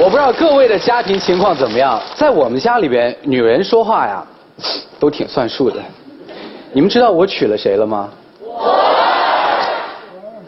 [0.00, 4.24] 我不知道各位的家庭情况怎么样，在我们家里边，女人说话呀，
[5.00, 5.76] 都挺算数的。
[6.72, 8.08] 你们知道我娶了谁了吗？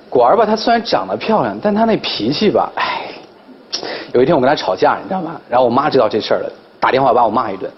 [0.09, 3.07] 果儿吧，她虽然长得漂亮，但她那脾气吧，哎，
[4.13, 5.41] 有一天我跟她吵架，你知道吗？
[5.49, 7.69] 然后我妈知道这事儿了，打电话把我骂一顿。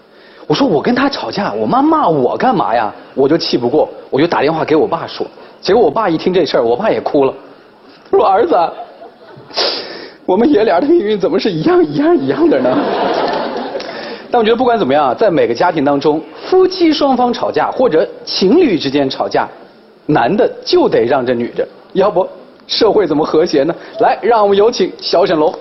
[0.45, 2.93] 我说我跟她吵架，我妈骂我干嘛呀？
[3.15, 5.25] 我就气不过，我就打电话给我爸说。
[5.59, 7.33] 结果我爸一听这事儿，我爸也哭了，
[8.11, 8.55] 说儿子。
[10.25, 12.69] 我们爷俩的命运怎么是一样一样一样的呢？
[14.31, 19.47] 但我觉得不管怎么样，在每个家庭当中，夫妻双方吵架或者情侣之间吵架，
[20.05, 22.27] 男的就得让着女的，要不
[22.65, 23.75] 社会怎么和谐呢？
[23.99, 25.53] 来，让我们有请小沈龙。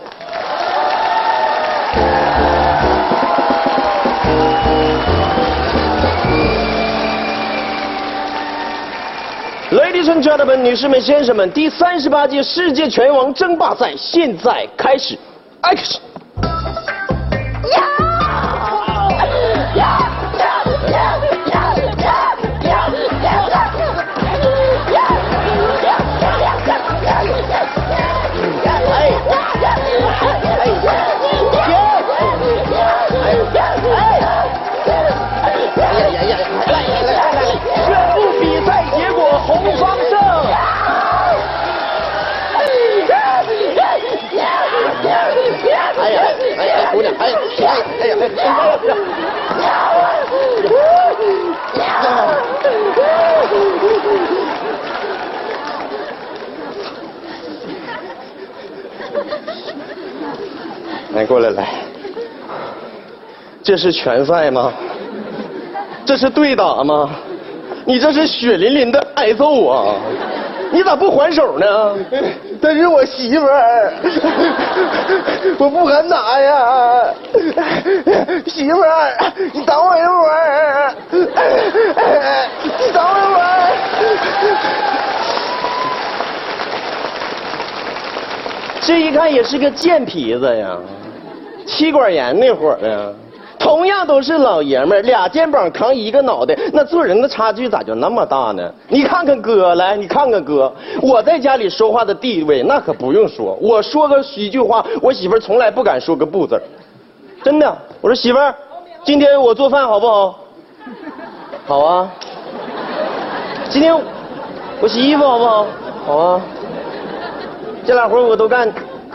[10.02, 15.16] Ladies and gentlemen，女士们、先生们，第三十八届世界拳王争霸赛现在开始
[15.62, 16.00] ，Action！
[61.14, 61.68] 来，过来来，
[63.62, 64.72] 这是拳赛吗？
[66.04, 67.10] 这是对打吗？
[67.84, 69.94] 你这是血淋淋的挨揍啊！
[70.70, 71.96] 你咋不还手呢？
[72.62, 73.92] 她是我媳妇儿，
[75.58, 77.12] 我不敢打呀。
[78.46, 79.12] 媳妇儿，
[79.52, 80.94] 你等我一会儿。
[81.10, 83.46] 你等我一会儿。
[88.80, 90.76] 这一看也是个贱皮子呀，
[91.66, 93.12] 妻管严那会儿呀。
[93.62, 98.68] 同样都是老爷们儿，俩肩膀扛一个脑袋，那做人的差距咋就那么大呢？
[98.88, 106.60] 你看看哥，来，你看看哥，我在家里说话的地位那可不用说，我说个一句话，我媳妇儿从来不敢说个不字
[107.44, 107.78] 真的。
[108.00, 108.52] 我说媳妇儿，
[109.04, 110.38] 今天我做饭好不好？
[111.64, 112.10] 好啊。
[113.68, 113.96] 今天
[114.80, 115.66] 我洗衣服好不好？
[116.04, 116.40] 好啊。
[117.86, 118.68] 这俩活我都干，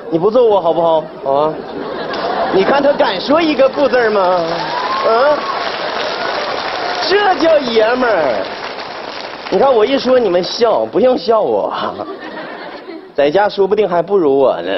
[0.09, 1.03] 你不揍我好不好？
[1.21, 1.53] 好啊。
[2.57, 4.19] 你看他敢说一个不字吗？
[4.19, 5.37] 啊，
[7.07, 8.43] 这叫爷们儿。
[9.51, 11.71] 你看我一说你们笑，不用笑我，
[13.13, 14.71] 在家说不定还不如我呢。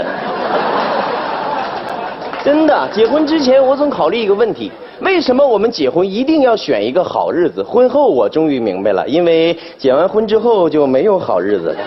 [2.44, 4.70] 真的，结婚之前我总考虑一个问题：
[5.00, 7.64] 为什么我们结婚一定要选一个好日子？
[7.64, 11.78] 婚后我终于明白了，因为结完婚之后就没有好日子了。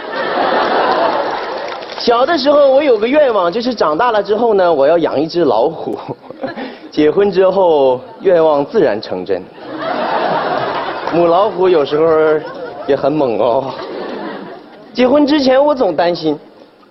[2.03, 5.97] 小的时候，我有个愿望，就是长大了之后呢，我要养一只老虎。
[6.91, 9.41] 结婚之后，愿望自然成真。
[11.15, 12.05] 母老虎有时候
[12.89, 13.73] 也很猛哦。
[14.93, 16.37] 结婚之前，我总担心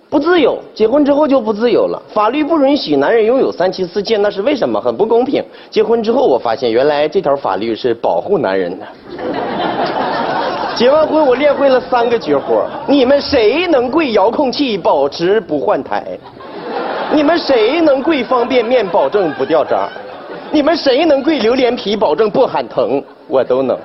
[0.08, 2.02] 不自由，结婚之后就不自由了。
[2.08, 4.80] 法律不允许男人拥有三妻四妾，那是为什么？
[4.80, 5.44] 很不公平。
[5.68, 8.86] 结婚之后，我发现原来这条法律是保护男人的。
[10.74, 12.66] 结完婚，我练会了三个绝活。
[12.88, 16.18] 你们谁能跪遥控器保持不换台？
[17.12, 19.88] 你们谁能跪方便面保证不掉渣？
[20.50, 23.02] 你们谁能跪榴莲皮保证不喊疼？
[23.28, 23.78] 我都能。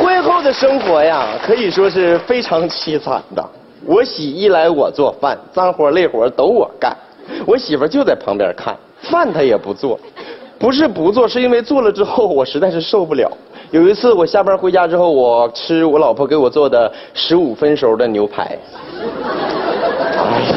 [0.00, 3.44] 婚后的生活呀，可以说是非常凄惨的。
[3.86, 6.96] 我洗衣来我做饭，脏活累活都我干，
[7.46, 9.98] 我媳妇就在旁边看，饭她也不做。
[10.62, 13.28] 不是不做，是因为做了之后我实在是受不了。
[13.72, 18.56] 有一次我下班回家之后，我吃我老婆给我做的十五分熟的牛排，
[20.16, 20.54] 哎呀，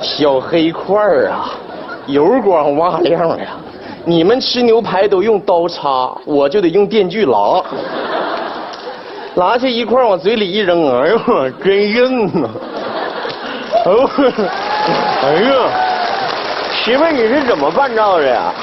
[0.00, 1.50] 小黑块儿啊，
[2.06, 3.48] 油光瓦亮呀。
[4.06, 7.62] 你们吃牛排都用刀叉，我就得用电锯拉。
[9.34, 12.48] 拉下一块往嘴里一扔，哎呦，真硬啊！
[15.22, 15.50] 哎呀，
[16.72, 18.54] 媳妇你是怎么办到的呀？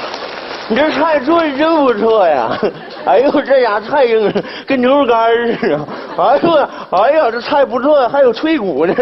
[0.70, 2.56] 你这菜做的真不错呀！
[3.04, 4.32] 哎呦，这家菜硬，
[4.68, 5.80] 跟牛肉干似的。
[6.16, 8.94] 哎呦，哎呀，这菜不错，还有脆骨呢。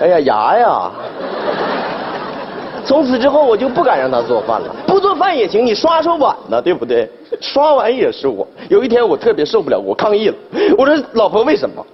[0.00, 0.90] 哎呀，牙呀！
[2.84, 4.74] 从此之后，我就不敢让他做饭了。
[4.84, 7.08] 不做饭也行，你刷刷碗呢，对不对？
[7.40, 8.44] 刷碗也是我。
[8.68, 10.34] 有一天，我特别受不了，我抗议了。
[10.76, 11.86] 我说：“老婆，为什么？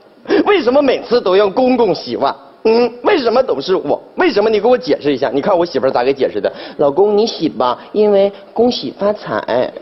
[0.47, 2.35] 为什么每次都要公公洗碗？
[2.65, 4.01] 嗯，为什么都是我？
[4.17, 4.51] 为什么？
[4.51, 5.31] 你给我解释一下。
[5.33, 6.53] 你看我媳妇儿咋给解释的？
[6.79, 9.43] 老公，你洗吧，因为恭喜发财。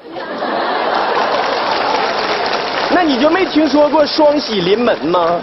[2.95, 5.41] 那你就没听说过双喜临门吗？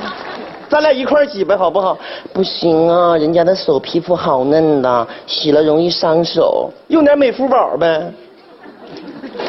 [0.69, 1.97] 咱俩一块儿洗呗，好不好？
[2.31, 6.71] 不行啊，人家的手皮肤好嫩的，洗了容易伤手。
[6.87, 8.11] 用点美肤宝呗，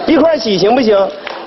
[0.06, 0.98] 一块儿洗行不行？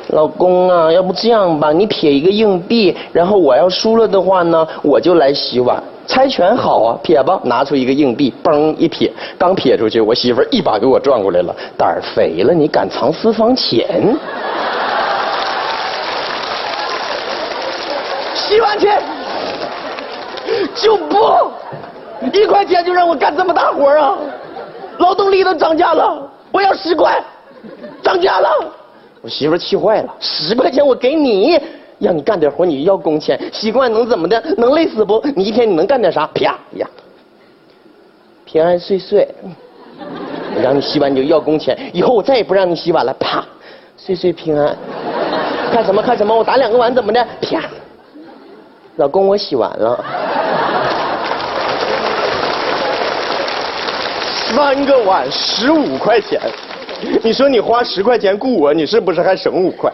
[0.10, 5.84] 老公啊，要不这样吧，你撇一个硬币，然后我要输了的话呢，我就来洗碗。
[6.08, 14.18] 猜拳好啊，撇吧，拿出一个硬币，嘣一撇，刚撇出去，我媳妇儿一把给我转过来了，胆儿肥了，你敢藏私房钱？
[18.34, 18.90] 洗碗去，
[20.74, 21.52] 就不
[22.32, 24.18] 一块钱就让我干这么大活啊！
[25.00, 27.22] 劳动力都涨价了，我要十块，
[28.02, 28.50] 涨价了。
[29.22, 31.60] 我媳妇儿气坏了，十块钱我给你，
[32.00, 34.40] 让你干点活你要工钱，习惯能怎么的？
[34.58, 35.20] 能累死不？
[35.36, 36.28] 你一天你能干点啥？
[36.28, 36.88] 啪呀，
[38.46, 39.28] 平安岁岁，
[40.56, 43.12] 我让你洗碗你就要工钱，以后我再也不让你洗碗了。
[43.20, 43.44] 啪，
[43.96, 44.76] 岁岁平安。
[45.72, 46.36] 看什么看什么？
[46.36, 47.28] 我打两个碗怎么的？
[47.42, 47.64] 啪，
[48.98, 50.06] 老公我洗完了。
[54.56, 56.40] 三个碗十五块钱，
[57.24, 59.92] 你说你花十块钱雇我，你是不是还省五块？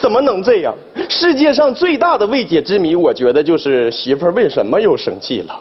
[0.00, 0.74] 怎么能这样？
[1.08, 5.54] 世界上最大的未解之谜，我觉得就是媳妇儿为什么又生气了，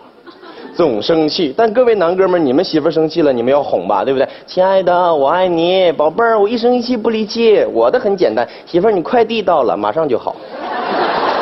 [0.73, 1.53] 总生气。
[1.57, 4.27] 但各位男哥们儿，你们媳妇儿生气了，你们要哄吧，对不对？
[4.47, 7.65] 亲爱的，我爱你，宝贝儿，我一生一气不离弃。
[7.73, 10.35] 我的很简单，媳妇儿，你快递到了，马上就好。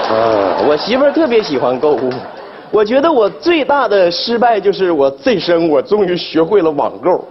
[0.09, 2.09] 嗯，我媳妇儿特别喜欢购物。
[2.71, 7.23] 我觉得我最大的失败就是我这生我终于学会了网购，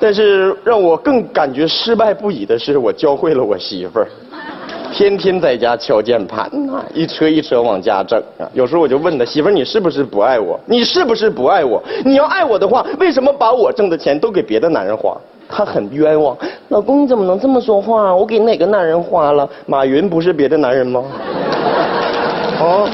[0.00, 4.08] 但是让我更感觉失败不已的是，我教会了我媳妇儿，
[4.94, 8.46] 天天在家敲键盘呐，一车一车往家整啊。
[8.52, 10.58] 有时候我就问他媳妇儿，你是不是不爱我？
[10.66, 11.82] 你是不是不爱我？
[12.04, 15.16] 你要爱我的话，为什么把我挣的钱都给别的男人花？
[15.48, 16.36] 他很冤枉。
[16.68, 18.14] 老公你怎么能这么说话？
[18.14, 19.48] 我给哪个男人花了？
[19.66, 21.02] 马云不是别的男人吗？
[22.60, 22.88] 哦。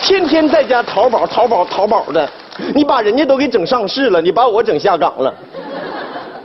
[0.00, 2.28] 天天在家淘宝、淘宝、淘宝的，
[2.76, 5.34] 你把人家都给整上市了，你把我整下岗了，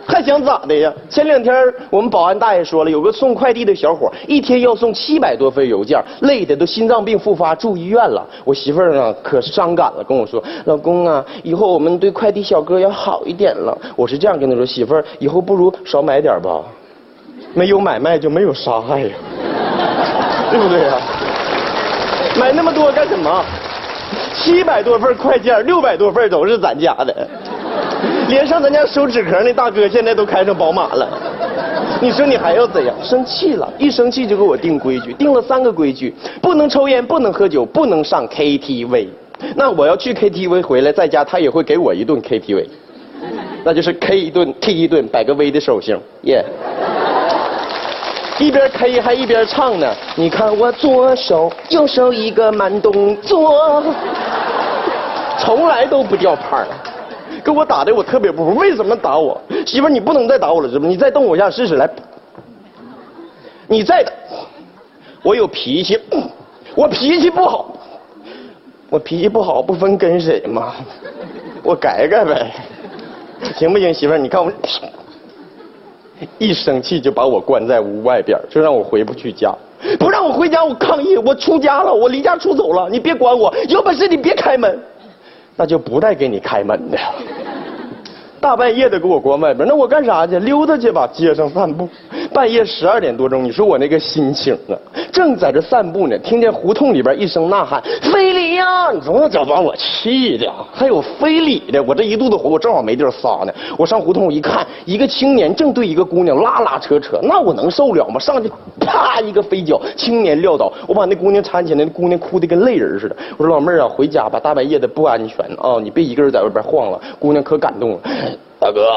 [0.05, 0.93] 还想咋的呀？
[1.09, 1.53] 前两天
[1.89, 8.25] 我们保安大爷说了，有个送快递的小伙，一天要送七百多份邮件，累的都心脏病复发住医院了。
[8.43, 16.61] 我媳妇儿啊可伤感了，跟我说：“老公啊，以后我们对快递小哥要好一点了。”我是这样跟他说：“媳妇儿，以后不如少买点吧，
[17.53, 19.09] 没有买卖就没有杀害呀，
[20.51, 20.99] 对不对呀？”
[22.39, 23.45] 买那么多干什么？
[24.33, 27.27] 七百多份快件，六百多份都是咱家的，
[28.29, 31.07] 连上咱家收纸壳那大哥现在都开上宝马了。
[32.01, 32.93] 你说你还要怎样？
[33.01, 39.07] 生气了，一生气就给我定规矩，定了三个规矩：不能抽烟，不能喝酒，不能上 KTV。
[39.55, 42.65] 那我要去 KTV 回来，在家他也会给我一顿 KTV，
[43.63, 46.43] 那就是 K 一顿 T 一顿，摆个 V 的手型，耶。
[48.39, 53.83] 一边 K 还一边唱呢，你看我左手右手一个慢动作，
[55.37, 56.67] 从来都不掉拍儿，
[57.43, 59.39] 给我打的我特别不服，为什么打我？
[59.65, 60.87] 媳妇你不能再打我了，是不？
[60.87, 61.89] 你再动我一下试试来，
[63.67, 64.11] 你再打，
[65.23, 65.99] 我有脾气，
[66.75, 67.73] 我脾气不好，
[68.89, 70.73] 我脾气不好不分跟谁吗？
[71.63, 72.51] 我改改呗，
[73.55, 73.93] 行不行？
[73.93, 74.51] 媳妇你看我。
[76.37, 79.53] 一生气就把我关在屋外边，就让我回不去家，
[79.99, 84.79] 不让我回家，我抗议，我出家了，我离家出走了，你别管我，有本事你别开门，
[85.57, 86.97] 那就不带给你开门的。
[88.43, 90.37] 大半夜的给我关外边，那我干啥去？
[90.39, 91.87] 溜达去吧，街上散步。
[92.33, 94.75] 半夜十二点多钟，你说我那个心情啊，
[95.13, 97.81] 正在这散步呢，听见胡同里边一声呐喊
[98.11, 103.53] ：“飞呀！”你说这把我气的，还有非礼的，我这一肚子火，我正好没地儿撒呢。
[103.77, 108.19] 我上胡同一看，一个青年正对一个姑娘拉拉扯扯，那我能受了吗？
[108.19, 113.15] 上去啪一个飞脚，青年撂倒，我把那姑娘搀起来，那姑娘哭的跟泪人似的。
[113.37, 116.99] 我说老妹儿啊，回家吧，大半夜的不安全啊，你别一个人在外边晃了。
[117.19, 117.99] 姑娘可感动了，
[118.59, 118.89] 大哥，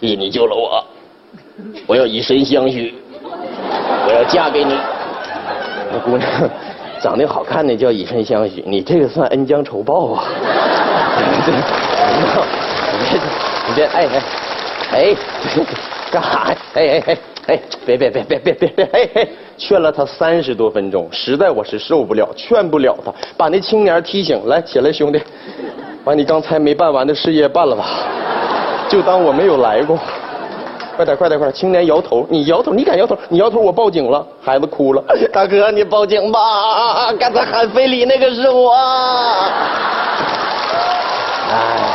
[0.00, 0.84] 谢谢你救了我。
[1.86, 4.74] 我要以身相许，我要嫁给你。
[5.92, 6.28] 那姑娘
[7.02, 10.24] 长得好看的叫以身相许，你这个算恩将仇报啊！
[11.18, 13.18] 你别，
[13.66, 14.22] 你别，哎哎
[14.92, 15.16] 哎，
[16.12, 16.56] 干啥呀？
[16.74, 17.18] 哎哎哎
[17.48, 19.28] 哎，别别别别别别别，哎哎，
[19.58, 25.20] 劝了他三十多分钟，实在我是受不了，劝不了他，把那青年提醒来，起来兄弟，
[26.04, 27.84] 把你刚才没办完的事业办了吧，
[28.88, 29.98] 就当我没有来过。
[30.96, 31.52] 快点快点快点！
[31.52, 33.16] 青年摇头，你摇头，你敢摇头？
[33.28, 34.26] 你摇头，我报警了。
[34.40, 38.72] 孩子哭了， 大哥你报警吧，刚才喊非礼那个是我。
[41.50, 41.88] 哎。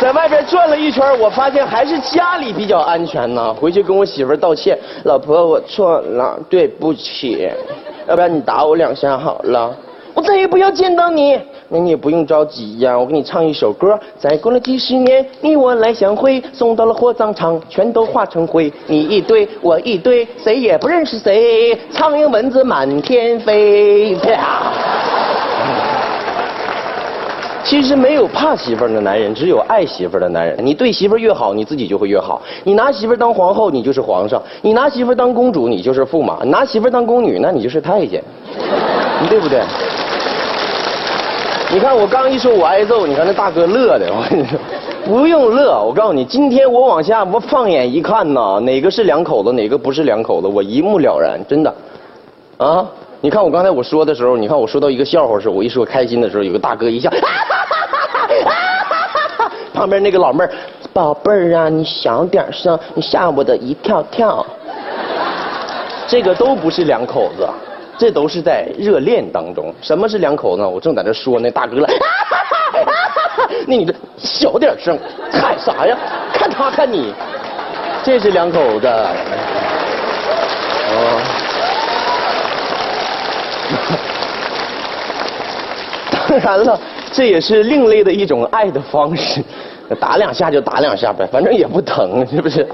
[0.00, 3.52] 在外边转了一圈，我发现还是家里比较安全呢。
[3.52, 7.46] 回去跟我媳妇道歉，老婆我错了，对不起。
[8.08, 9.70] 要不然你打我两下好了，
[10.14, 11.38] 我再也不要见到你。
[11.72, 13.98] 那你也不用着急呀，我给你唱一首歌。
[14.18, 18.72] 再过了几十年，你我来相会，送到了火葬场，全都化成灰。
[18.88, 24.16] 你一堆，我一堆，谁也不认识谁，苍蝇蚊子满天飞。
[27.62, 30.56] 其实没有怕媳妇的男人，只有爱媳妇的男人。
[30.60, 32.42] 你对媳妇越好，你自己就会越好。
[32.64, 38.20] 你拿媳妇当皇后，你就是皇上；你拿媳妇当公主，你就是驸马；拿媳妇当宫女，那你就是太监，
[39.22, 39.62] 你对不对？
[41.72, 44.58] 你看我刚一说我挨揍，你看那大哥乐的，我跟你说，
[45.04, 45.80] 不用乐。
[45.80, 51.72] 我告诉你，今天我往下我放眼一看呐，哪个是两口子，哪个不是两口子，我一目了然，真的。
[52.56, 52.84] 啊，
[53.20, 57.08] 你看我刚才我说的时候，你看我说到一个笑话时候，我一说开心的时候，有个大哥一笑。
[59.72, 60.50] 旁边那个老妹儿，
[60.92, 64.44] 宝贝儿啊，你小点声，你吓我的一跳跳。
[66.08, 67.48] 这个都不是两口子，
[68.00, 69.74] 这都是在热恋当中。
[69.82, 70.62] 什么是两口子？
[70.64, 71.88] 我正在这说，那大哥了，
[73.68, 74.98] 那你这小点声，
[75.30, 75.94] 喊啥呀？
[76.32, 77.12] 看他看你，
[78.02, 78.86] 这是两口子。
[80.88, 81.20] 哦。
[86.26, 86.80] 当然了。
[87.12, 89.42] 这也是另类的一种爱的方式，
[89.98, 92.64] 打两下就打两下呗，反正也不疼，是不是？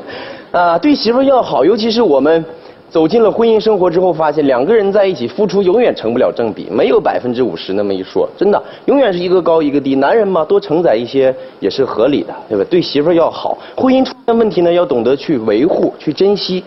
[0.52, 2.44] 啊，对媳妇要好，尤其是我们
[2.88, 9.96] 走进了婚姻生活之后，发现两个人在一起付出永远成不了正比，没有百分之五十那么一说，真的，永远是一个高一个低。
[9.96, 12.64] 男人嘛，多承载一些也是合理的，对吧？
[12.70, 16.62] 对媳妇要好，婚姻出现问题呢，要懂得去维护、去珍惜，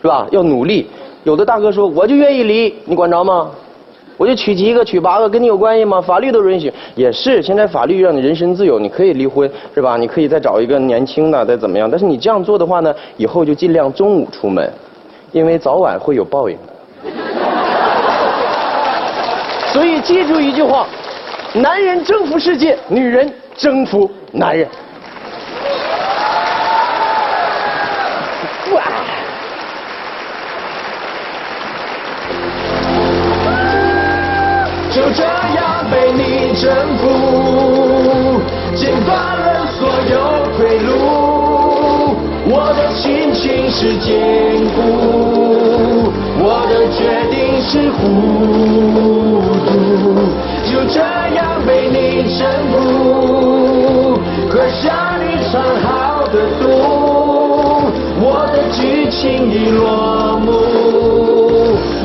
[0.00, 0.26] 是吧？
[0.30, 0.86] 要努力。
[1.24, 3.50] 有的大哥说，我就愿意离，你管着吗？
[4.16, 6.00] 我就娶几个娶八个，跟你有关系吗？
[6.00, 7.42] 法律都允许，也是。
[7.42, 9.96] 现在法律让你人身自由，你可以离婚，是吧？
[9.96, 11.90] 你可以再找一个年轻的，再怎么样。
[11.90, 14.70] 但是你这样做的话呢，以后就尽量中午出门，
[15.34, 16.72] 因为早晚会有报应的。
[19.72, 20.86] 所以记住一句话：
[21.52, 24.68] 男人征服世界，女人征服男人。
[34.92, 38.40] 就这样被你征服，
[38.76, 41.33] 剪断了所有退路。
[42.46, 44.12] 我的心情是坚
[44.74, 44.78] 固，
[46.38, 48.02] 我的决定是糊
[49.64, 49.70] 涂。
[50.70, 54.20] 就这样被你征服，
[54.50, 55.88] 喝下你藏好
[56.28, 56.62] 的毒，
[58.20, 60.52] 我的剧情已落幕，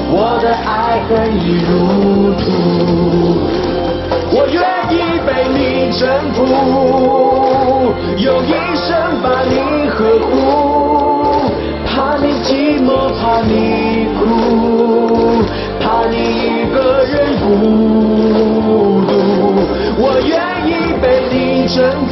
[0.10, 1.70] 我的爱恨已入
[2.40, 2.42] 土。
[4.32, 4.56] 我愿
[4.90, 6.38] 意被你征服，
[8.20, 10.32] 用一生把你呵护，
[11.86, 14.22] 怕你寂寞，怕你哭，
[15.80, 17.46] 怕你一个人孤
[19.08, 19.10] 独。
[19.98, 20.36] 我愿
[20.68, 20.70] 意
[21.02, 22.12] 被你征服，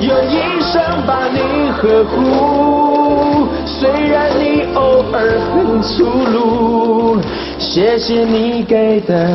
[0.00, 1.38] 用一生把你
[1.72, 7.18] 呵护，虽然你偶尔很粗鲁，
[7.58, 9.28] 谢谢你给的。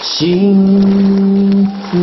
[0.00, 1.98] 幸福。